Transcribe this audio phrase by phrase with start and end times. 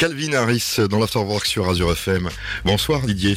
[0.00, 2.30] Calvin Harris dans l'Afterwork sur Azure FM.
[2.64, 3.34] Bonsoir Didier.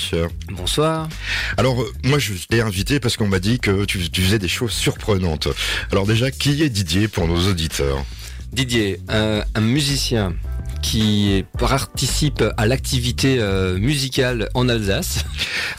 [0.49, 1.09] Bonsoir.
[1.57, 4.71] Alors euh, moi je t'ai invité parce qu'on m'a dit que tu, faisais des choses
[4.71, 5.49] surprenantes.
[5.91, 8.05] Alors déjà, qui est Didier pour nos auditeurs
[8.53, 10.35] Didier, un, musicien
[10.81, 15.25] qui participe à l'activité euh, musicale en Alsace.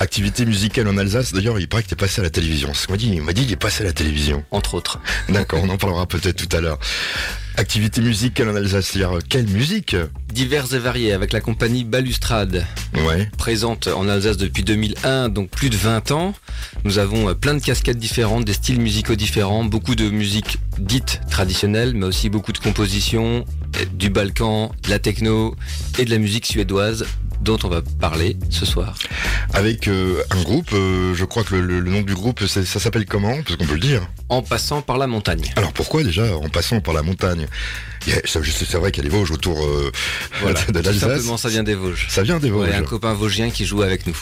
[0.01, 2.73] Activité musicale en Alsace, d'ailleurs il paraît que tu es passé à la télévision.
[2.89, 4.45] Il m'a dit, il m'a dit qu'il est passé à la télévision.
[4.51, 5.01] Entre autres.
[5.31, 6.79] D'accord, on en parlera peut-être tout à l'heure.
[7.57, 8.99] Activité musicale en Alsace,
[9.29, 9.95] quelle musique
[10.33, 12.67] Diverses et variées, avec la compagnie Balustrade,
[13.07, 13.31] ouais.
[13.39, 16.35] présente en Alsace depuis 2001, donc plus de 20 ans.
[16.83, 21.21] Nous avons euh, plein de casquettes différentes, des styles musicaux différents, beaucoup de musique dite
[21.31, 23.45] traditionnelle, mais aussi beaucoup de compositions,
[23.95, 25.55] du Balkan, de la techno
[25.99, 27.07] et de la musique suédoise
[27.45, 28.95] dont on va parler ce soir.
[29.53, 33.37] Avec euh, un groupe, euh, je crois que le, nom du groupe, ça s'appelle comment?
[33.43, 34.09] Parce qu'on peut le dire.
[34.31, 35.53] En passant par la montagne.
[35.57, 37.47] Alors pourquoi déjà en passant par la montagne?
[38.25, 39.91] C'est vrai qu'il y a des Vosges autour euh,
[40.69, 40.99] de l'Alsace.
[40.99, 42.07] Simplement, ça vient des Vosges.
[42.09, 42.71] Ça vient des Vosges.
[42.71, 44.17] a un copain vosgien qui joue avec nous.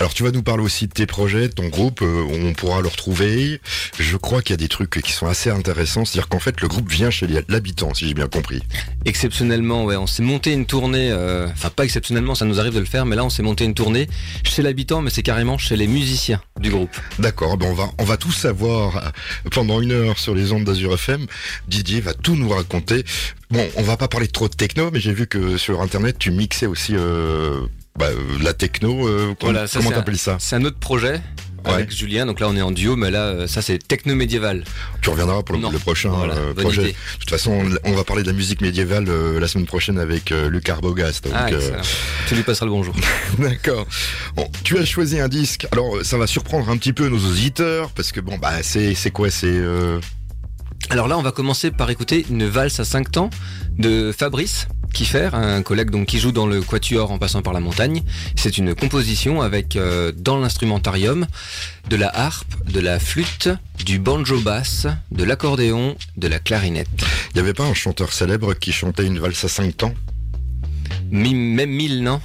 [0.00, 2.02] Alors, tu vas nous parler aussi de tes projets, de ton groupe.
[2.02, 3.60] Euh, on pourra le retrouver.
[3.98, 6.04] Je crois qu'il y a des trucs qui sont assez intéressants.
[6.04, 8.62] C'est-à-dire qu'en fait, le groupe vient chez l'habitant, si j'ai bien compris.
[9.04, 9.96] Exceptionnellement, ouais.
[9.96, 11.10] On s'est monté une tournée.
[11.10, 13.64] Euh, enfin, pas exceptionnellement, ça nous arrive de le faire, mais là, on s'est monté
[13.64, 14.08] une tournée
[14.44, 16.96] chez l'habitant, mais c'est carrément chez les musiciens du groupe.
[17.18, 17.56] D'accord.
[17.56, 19.12] Ben on va, on va tout savoir
[19.50, 21.26] pendant une heure sur les ondes d'Azur FM.
[21.68, 22.87] Didier va tout nous raconter
[23.50, 26.30] Bon, on va pas parler trop de techno, mais j'ai vu que sur internet tu
[26.30, 27.60] mixais aussi euh,
[27.98, 29.08] bah, euh, la techno.
[29.08, 31.20] Euh, comment t'appelles ça C'est un autre projet.
[31.64, 34.64] Avec Julien, donc là on est en duo, mais là ça c'est techno médiéval.
[35.02, 36.10] Tu reviendras pour le, prochain
[36.56, 36.82] projet.
[36.82, 39.04] De toute façon, on, va parler de la musique médiévale
[39.38, 41.28] la semaine prochaine avec Luc Arbogast.
[41.34, 41.48] ah,
[42.26, 42.94] tu lui passeras le bonjour.
[43.38, 43.86] D'accord.
[44.34, 45.66] Bon, tu as choisi un disque.
[45.72, 49.10] Alors ça va surprendre un petit peu nos auditeurs parce que bon bah c'est c'est
[49.10, 49.60] quoi c'est
[50.90, 53.30] alors là, on va commencer par écouter une valse à 5 temps
[53.78, 57.60] de Fabrice Kiffer, un collègue donc qui joue dans le quatuor en passant par la
[57.60, 58.02] montagne.
[58.36, 61.26] C'est une composition avec euh, dans l'instrumentarium
[61.90, 63.50] de la harpe, de la flûte,
[63.84, 66.88] du banjo basse, de l'accordéon, de la clarinette.
[67.30, 69.94] Il n'y avait pas un chanteur célèbre qui chantait une valse à 5 temps?
[71.10, 72.20] Même mille, non?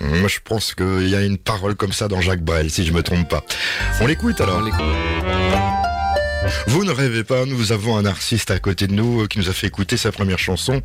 [0.00, 2.92] Moi je pense qu'il y a une parole comme ça dans Jacques Brel, si je
[2.92, 3.44] me trompe pas.
[4.00, 4.62] On l'écoute alors.
[4.80, 5.91] On.
[6.66, 9.48] Vous ne rêvez pas, nous avons un artiste à côté de nous euh, qui nous
[9.48, 10.82] a fait écouter sa première chanson.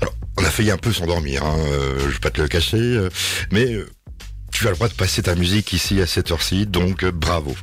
[0.00, 2.78] Alors, on a failli un peu s'endormir, hein, euh, je vais pas te le cacher,
[2.78, 3.08] euh,
[3.50, 3.76] mais
[4.52, 7.54] tu as le droit de passer ta musique ici à cette heure-ci, donc bravo.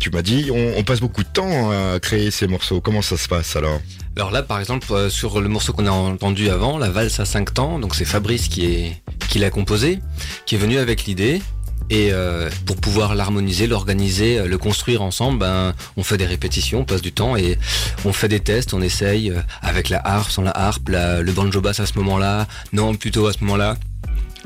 [0.00, 2.80] Tu m'as dit, on, passe beaucoup de temps à créer ces morceaux.
[2.80, 3.80] Comment ça se passe alors?
[4.16, 7.54] Alors là, par exemple, sur le morceau qu'on a entendu avant, la valse à 5
[7.54, 8.98] temps, donc c'est Fabrice qui
[9.36, 10.00] l'a composé,
[10.44, 11.40] qui est venu avec l'idée.
[11.90, 16.80] Et euh, pour pouvoir l'harmoniser, l'organiser, euh, le construire ensemble, ben, on fait des répétitions,
[16.80, 17.58] on passe du temps et
[18.04, 21.60] on fait des tests, on essaye euh, avec la harpe, sans la harpe, le banjo
[21.60, 23.76] basse à ce moment-là, non plutôt à ce moment-là.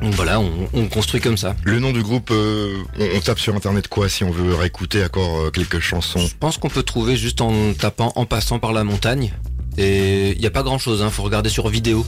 [0.03, 1.57] Donc voilà, on, construit comme ça.
[1.65, 5.81] Le nom du groupe, on, tape sur internet quoi si on veut réécouter encore quelques
[5.81, 9.33] chansons Je pense qu'on peut trouver juste en tapant en passant par la montagne.
[9.77, 12.07] Et il n'y a pas grand chose, hein, faut regarder sur vidéo.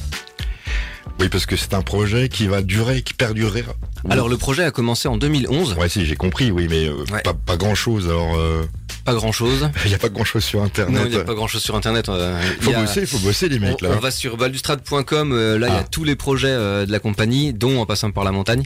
[1.21, 3.75] Oui, parce que c'est un projet qui va durer, qui perdurera.
[4.09, 5.75] Alors le projet a commencé en 2011.
[5.75, 7.05] Ouais, si j'ai compris, oui, mais euh,
[7.45, 8.07] pas, grand chose.
[8.09, 8.37] Alors.
[8.37, 8.65] Euh,
[9.13, 9.71] pas grand chose.
[9.85, 11.01] Il n'y a pas grand chose sur internet.
[11.01, 12.09] Non, il n'y a pas grand chose sur internet.
[12.09, 13.91] Euh, il faut bosser, il faut bosser les mecs là.
[13.97, 15.89] On va sur balustrade.com, là il y a ah.
[15.91, 18.63] tous les projets de la compagnie, dont en passant par la montagne.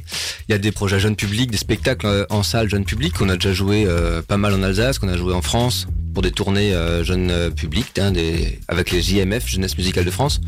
[0.48, 3.34] Il y a des projets jeunes publics, des spectacles en salle jeunes publics qu'on a
[3.34, 3.86] déjà joué
[4.28, 7.50] pas mal en Alsace, qu'on a joué en France, pour des tournées euh, jeunes euh,
[7.50, 10.40] publics hein, des, avec les JMF, Jeunesse Musicale de France.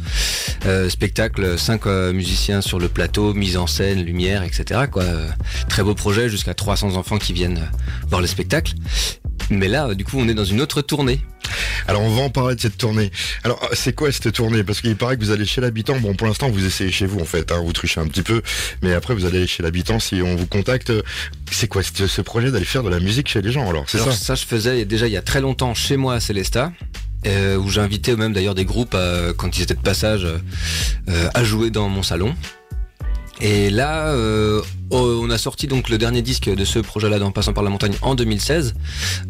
[0.64, 4.82] Euh, spectacle, cinq euh, musiciens sur le plateau, mise en scène, lumière, etc.
[4.90, 5.04] Quoi.
[5.68, 7.68] Très beau projet, jusqu'à 300 enfants qui viennent
[8.08, 8.74] voir les spectacles.
[9.50, 11.20] Mais là, du coup, on est dans une autre tournée.
[11.86, 13.12] Alors, on va en parler de cette tournée.
[13.44, 14.64] Alors, c'est quoi cette tournée?
[14.64, 15.98] Parce qu'il paraît que vous allez chez l'habitant.
[16.00, 17.52] Bon, pour l'instant, vous essayez chez vous, en fait.
[17.52, 18.42] Hein, vous trichez un petit peu.
[18.82, 20.92] Mais après, vous allez chez l'habitant si on vous contacte.
[21.50, 24.12] C'est quoi ce projet d'aller faire de la musique chez les gens Alors, c'est ça?
[24.12, 26.72] Ça, je faisais déjà il y a très longtemps chez moi à Célesta.
[27.26, 28.96] Euh, où j'invitais même d'ailleurs des groupes
[29.36, 30.24] quand ils étaient de passage
[31.08, 32.36] euh, à jouer dans mon salon.
[33.40, 37.52] Et là, euh, on a sorti donc le dernier disque de ce projet-là, en passant
[37.52, 38.74] par la montagne, en 2016,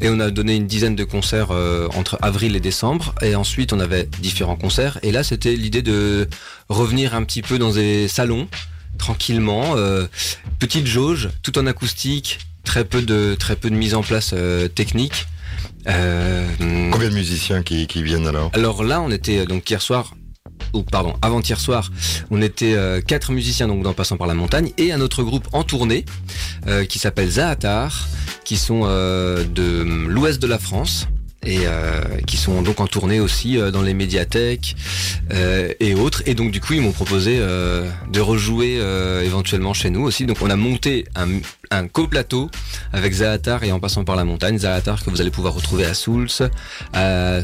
[0.00, 3.72] et on a donné une dizaine de concerts euh, entre avril et décembre, et ensuite
[3.72, 4.98] on avait différents concerts.
[5.02, 6.28] Et là, c'était l'idée de
[6.68, 8.48] revenir un petit peu dans des salons,
[8.98, 10.06] tranquillement, euh,
[10.58, 14.34] petite jauge, tout en acoustique, très peu de très peu de mise en place
[14.74, 15.26] technique.
[15.84, 18.50] Combien de musiciens qui, qui viennent alors?
[18.54, 20.14] Alors là, on était donc hier soir
[20.82, 21.90] pardon, avant-hier soir,
[22.30, 25.48] on était euh, quatre musiciens donc dans Passant par la montagne et un autre groupe
[25.52, 26.04] en tournée
[26.66, 28.08] euh, qui s'appelle Zaatar,
[28.44, 31.08] qui sont euh, de l'ouest de la France.
[31.44, 31.60] et
[32.26, 34.74] qui sont donc en tournée aussi dans les médiathèques
[35.78, 36.24] et autres.
[36.26, 38.80] Et donc du coup, ils m'ont proposé de rejouer
[39.22, 40.26] éventuellement chez nous aussi.
[40.26, 41.28] Donc on a monté un,
[41.70, 42.50] un coplateau
[42.92, 44.58] avec Zaatar et en passant par la montagne.
[44.58, 46.28] Zaatar que vous allez pouvoir retrouver à Souls,
[46.92, 47.42] à,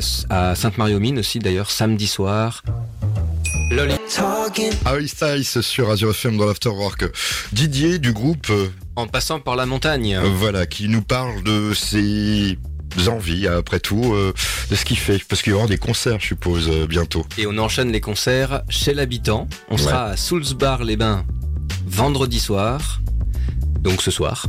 [0.55, 2.63] Sainte-Marie-aux-Mines aussi d'ailleurs samedi soir.
[3.73, 3.95] Loli.
[4.85, 7.05] Harry Styles sur Azure FM dans l'Afterwork.
[7.53, 8.53] Didier du groupe
[8.97, 10.19] En passant par la montagne.
[10.37, 12.59] Voilà, qui nous parle de ses
[13.09, 14.35] envies, après tout, euh,
[14.71, 17.25] de ce qu'il fait Parce qu'il y aura des concerts, je suppose, euh, bientôt.
[17.39, 19.49] Et on enchaîne les concerts chez l'habitant.
[19.71, 21.25] On sera à Soulsbar-les-Bains
[21.87, 23.01] vendredi soir,
[23.81, 24.47] donc ce soir.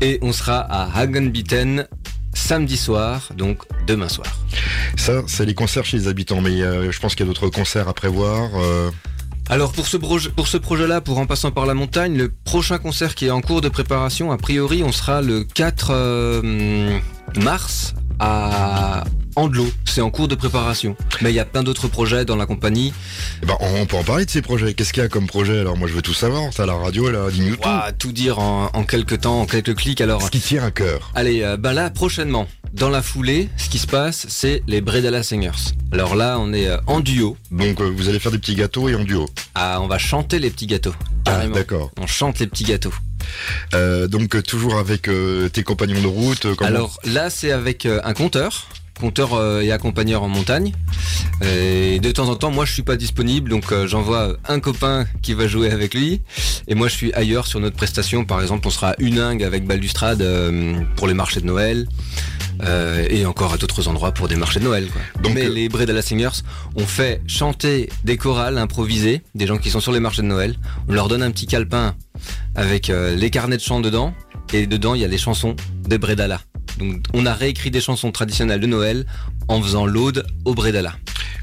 [0.00, 1.86] Et on sera à Hagenbitten
[2.48, 4.26] samedi soir, donc demain soir.
[4.96, 7.50] Ça, c'est les concerts chez les habitants, mais euh, je pense qu'il y a d'autres
[7.50, 8.48] concerts à prévoir.
[9.50, 13.14] Alors pour ce, pour ce projet-là, pour En passant par la montagne, le prochain concert
[13.14, 16.42] qui est en cours de préparation, a priori, on sera le 4
[17.36, 19.04] mars à
[19.38, 19.70] Andelo.
[19.84, 20.96] C'est en cours de préparation.
[21.20, 22.92] Mais il y a plein d'autres projets dans la compagnie.
[23.40, 24.74] Eh ben, on peut en parler de ces projets.
[24.74, 25.76] Qu'est-ce qu'il y a comme projet Alors?
[25.76, 26.50] Moi je veux tout savoir.
[26.52, 27.68] T'as la radio, la dis tout.
[27.98, 30.00] tout dire en, quelques temps, en quelques clics.
[30.00, 30.22] Alors.
[30.22, 31.12] Ce qui tire un cœur.
[31.14, 35.22] Allez, euh, ben là prochainement, dans la foulée, ce qui se passe, c'est les Bredala
[35.22, 35.72] Singers.
[35.92, 37.36] Alors là, on est euh, en duo.
[37.52, 39.26] Donc euh, vous allez faire des petits gâteaux et en duo.
[39.54, 40.94] Ah, on va chanter les petits gâteaux.
[41.26, 41.92] Ah, d'accord.
[42.00, 42.94] On chante les petits gâteaux.
[44.08, 45.08] donc toujours avec
[45.52, 46.46] tes compagnons de route.
[46.60, 48.66] Alors là, c'est avec un compteur
[48.98, 50.72] compteur euh, et accompagneur en montagne.
[51.42, 55.06] Et de temps en temps, moi, je suis pas disponible, donc euh, j'envoie un copain
[55.22, 56.20] qui va jouer avec lui.
[56.66, 58.24] Et moi, je suis ailleurs sur notre prestation.
[58.24, 61.88] Par exemple, on sera à Uningue avec Balustrade euh, pour les marchés de Noël.
[63.10, 64.88] et encore à d'autres endroits pour des marchés de Noël.
[65.22, 66.42] Donc, Mais les la Singers,
[66.74, 70.56] on fait chanter des chorales improvisées, des gens qui sont sur les marchés de Noël.
[70.88, 71.94] On leur donne un petit calepin
[72.56, 74.12] avec les carnets de chant dedans.
[74.52, 75.54] Et dedans, il y a les chansons
[75.86, 76.40] des Bredala.
[76.78, 79.06] Donc on a réécrit des chansons traditionnelles de Noël
[79.48, 80.94] en faisant l'aude au Bredala.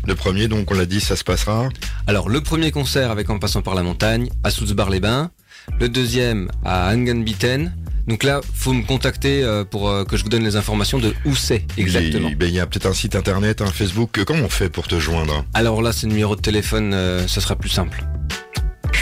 [0.07, 1.69] Le premier, donc on l'a dit, ça se passera
[2.07, 5.31] Alors le premier concert avec En passant par la montagne à Soulsbar-les-Bains.
[5.79, 7.73] Le deuxième à Angenbitten.
[8.07, 11.15] Donc là, faut me contacter euh, pour euh, que je vous donne les informations de
[11.25, 12.29] où c'est exactement.
[12.37, 14.23] Ben, il y a peut-être un site internet, un Facebook.
[14.25, 15.43] Comment on fait pour te joindre?
[15.55, 18.05] Alors là, c'est le numéro de téléphone, euh, ce sera plus simple.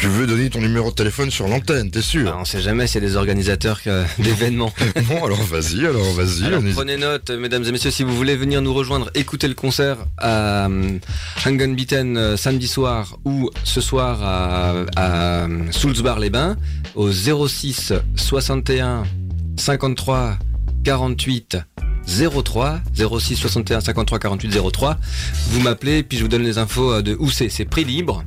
[0.03, 2.87] Tu veux donner ton numéro de téléphone sur l'antenne, t'es sûr bah, On sait jamais
[2.87, 3.79] s'il y a des organisateurs
[4.19, 4.73] d'événements.
[5.07, 6.73] bon, alors vas-y, alors vas-y.
[6.73, 10.65] prenez note, mesdames et messieurs, si vous voulez venir nous rejoindre, écouter le concert à
[10.65, 10.99] euh,
[11.45, 16.57] Hangenbitten euh, samedi soir ou ce soir à, à Soulsbar-les-Bains
[16.95, 19.03] au 06 61
[19.55, 20.37] 53
[20.83, 21.59] 48
[22.05, 24.97] 03 06 61 53 48 03.
[25.47, 27.47] Vous m'appelez puis je vous donne les infos euh, de où c'est.
[27.47, 28.25] C'est prix libre.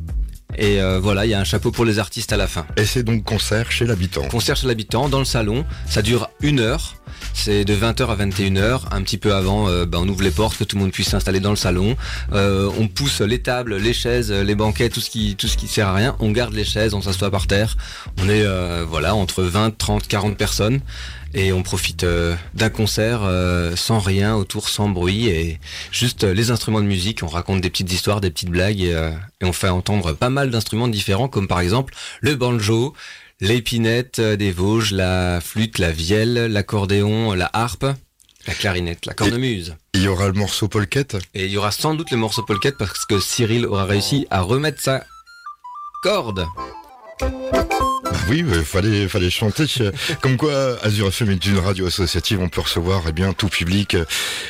[0.54, 2.66] Et euh, voilà, il y a un chapeau pour les artistes à la fin.
[2.76, 4.22] Et c'est donc concert chez l'habitant.
[4.28, 5.64] Concert chez l'habitant, dans le salon.
[5.88, 6.94] Ça dure une heure.
[7.34, 8.82] C'est de 20h à 21h.
[8.90, 11.08] Un petit peu avant, euh, bah, on ouvre les portes, que tout le monde puisse
[11.08, 11.96] s'installer dans le salon.
[12.32, 15.66] Euh, on pousse les tables, les chaises, les banquets, tout ce qui, tout ce qui
[15.66, 16.16] sert à rien.
[16.20, 17.76] On garde les chaises, on s'assoit par terre.
[18.22, 18.44] On est,
[18.84, 20.80] voilà, entre 20, 30, 40 personnes
[21.34, 26.34] et on profite euh, d'un concert euh, sans rien autour, sans bruit et juste euh,
[26.34, 27.22] les instruments de musique.
[27.22, 28.96] On raconte des petites histoires, des petites blagues et,
[29.42, 32.94] on fait entendre pas mal d'instruments différents comme par exemple le banjo,
[33.40, 37.86] l'épinette des Vosges, la flûte, la vielle, l'accordéon, la harpe.
[38.46, 39.74] La clarinette, la cornemuse.
[39.94, 41.16] Il y aura le morceau polquette?
[41.34, 44.40] Et il y aura sans doute le morceau polquette parce que Cyril aura réussi à
[44.40, 45.04] remettre sa
[46.02, 46.46] corde.
[48.28, 49.64] Oui, il fallait, fallait chanter.
[50.20, 53.96] Comme quoi, Azure FM est une radio associative, on peut recevoir eh bien tout public.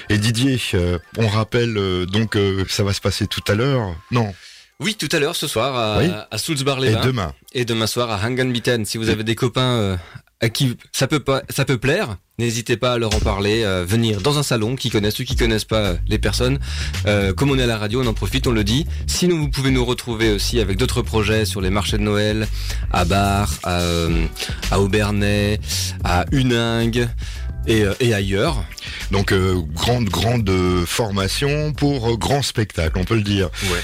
[0.08, 3.94] Et Didier, euh, on rappelle euh, donc euh, ça va se passer tout à l'heure
[4.10, 4.32] Non
[4.80, 6.10] oui, tout à l'heure, ce soir, à, oui.
[6.10, 8.84] à les Et demain Et demain soir à Hangenbitten.
[8.84, 9.98] Si vous avez des copains
[10.40, 13.84] à qui ça peut pas, ça peut plaire, n'hésitez pas à leur en parler, euh,
[13.86, 16.58] venir dans un salon qui connaissent ou qui connaissent pas euh, les personnes.
[17.06, 18.86] Euh, comme on est à la radio, on en profite, on le dit.
[19.06, 22.46] Sinon, vous pouvez nous retrouver aussi avec d'autres projets sur les marchés de Noël,
[22.92, 23.80] à Bar, à,
[24.70, 25.58] à Aubernais,
[26.04, 27.08] à Uningue.
[27.68, 28.62] Et, et, ailleurs.
[29.10, 29.34] Donc
[29.74, 30.48] grande grande
[30.86, 33.50] formation pour grand spectacle, on peut le dire.
[33.64, 33.80] Ouais.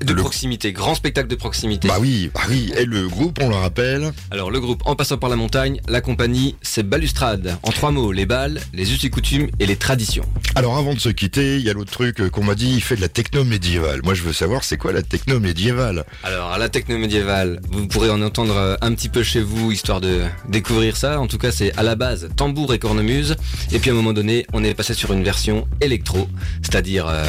[0.00, 1.88] De proximité, grand spectacle de proximité.
[1.88, 2.72] Bah oui, bah oui.
[2.76, 6.00] Et le groupe, on le rappelle Alors le groupe, en passant par la montagne, la
[6.00, 7.56] compagnie, c'est Balustrade.
[7.62, 10.24] En trois mots, les balles, les us et coutumes et les traditions.
[10.54, 12.96] Alors avant de se quitter, il y a l'autre truc qu'on m'a dit, il fait
[12.96, 14.00] de la techno médiévale.
[14.04, 16.04] Moi je veux savoir, c'est quoi la techno médiévale?
[16.24, 20.00] Alors la techno médiévale, vous pourrez en entendre euh, un petit peu chez vous, histoire
[20.00, 21.20] de découvrir ça.
[21.20, 23.36] En tout cas, c'est à la base tambour et cornemuse.
[23.72, 26.28] Et puis à un moment donné, on est passé sur une version électro,
[26.62, 27.06] c'est-à-dire...
[27.08, 27.24] Euh,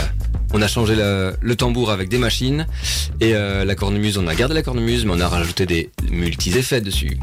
[0.54, 2.57] on a changé le, tambour avec des machines
[3.20, 6.82] et euh, la cornemuse, on a gardé la cornemuse, mais on a rajouté des multi-effets
[6.82, 7.18] dessus.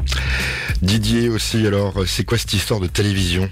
[0.81, 3.49] Didier aussi, alors, c'est quoi cette histoire de télévision?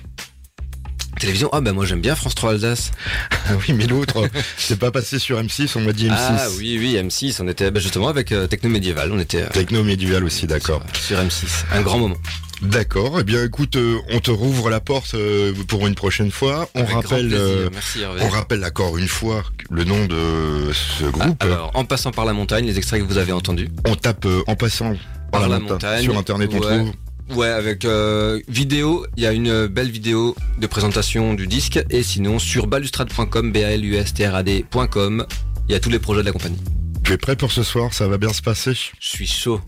[1.19, 2.91] Télévision, ah ben moi j'aime bien France 3 Alsace.
[3.45, 6.13] Ah oui, mais l'autre, c'est pas passé sur M6, on m'a dit M6.
[6.17, 9.43] Ah oui, oui, M6, on était bah, justement avec euh, Techno Médiéval, on était...
[9.43, 10.81] euh, Techno médiéval aussi, d'accord.
[10.93, 12.15] Sur, sur M6, un grand moment.
[12.63, 16.69] D'accord, eh bien écoute, euh, on te rouvre la porte euh, pour une prochaine fois.
[16.75, 21.09] On Avec rappelle, euh, Merci on rappelle encore une fois le nom de ce Ah,
[21.11, 21.43] groupe.
[21.43, 23.69] alors, en passant par la montagne, les extraits que vous avez entendus.
[23.85, 24.93] on tape en passant
[25.31, 25.73] par, Par la, la montagne.
[25.75, 26.77] montagne, Sur internet, on ouais.
[26.77, 26.91] trouve.
[27.37, 32.03] Ouais, avec euh, vidéo, il y a une belle vidéo de présentation du disque, et
[32.03, 35.25] sinon sur balustrade.com, b a l u s t r a d.com,
[35.67, 36.59] il y a tous les projets de la compagnie.
[37.03, 37.93] Tu es prêt pour ce soir?
[37.93, 38.73] Ça va bien se passer?
[38.73, 39.59] Je suis chaud,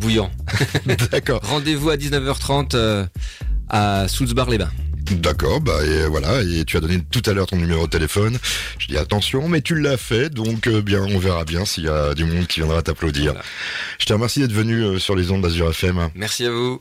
[0.00, 0.30] bouillant.
[1.10, 1.40] D'accord.
[1.42, 3.06] Rendez-vous à 19h30 euh,
[3.68, 4.70] à Soulsbar-les-Bains.
[5.10, 8.38] D'accord, bah et voilà, et tu as donné tout à l'heure ton numéro de téléphone.
[8.78, 11.88] Je dis attention, mais tu l'as fait, donc euh, bien, on verra bien s'il y
[11.88, 13.32] a du monde qui viendra t'applaudir.
[13.32, 13.44] Voilà.
[13.98, 16.08] Je te remercie d'être venu euh, sur les ondes d'Azur FM.
[16.14, 16.80] Merci à vous.